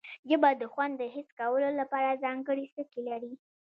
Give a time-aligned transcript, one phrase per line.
[0.29, 3.33] ژبه د خوند د حس کولو لپاره ځانګړي څکي لري